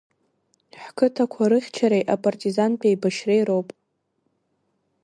[0.83, 3.67] Ҳқыҭақәа рыхьчареи апартизантә еибашьреи роуп.